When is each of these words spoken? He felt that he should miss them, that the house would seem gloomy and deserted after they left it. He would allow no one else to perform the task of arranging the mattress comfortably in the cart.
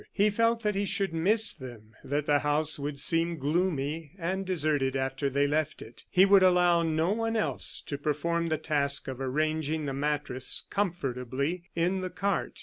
He 0.11 0.31
felt 0.31 0.63
that 0.63 0.73
he 0.73 0.85
should 0.85 1.13
miss 1.13 1.53
them, 1.53 1.91
that 2.03 2.25
the 2.25 2.39
house 2.39 2.79
would 2.79 2.99
seem 2.99 3.37
gloomy 3.37 4.13
and 4.17 4.47
deserted 4.47 4.95
after 4.95 5.29
they 5.29 5.45
left 5.45 5.79
it. 5.79 6.05
He 6.09 6.25
would 6.25 6.41
allow 6.41 6.81
no 6.81 7.11
one 7.11 7.35
else 7.37 7.81
to 7.81 7.99
perform 7.99 8.47
the 8.47 8.57
task 8.57 9.07
of 9.07 9.21
arranging 9.21 9.85
the 9.85 9.93
mattress 9.93 10.63
comfortably 10.67 11.65
in 11.75 11.99
the 12.01 12.09
cart. 12.09 12.59